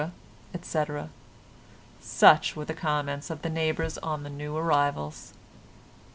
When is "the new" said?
4.23-4.57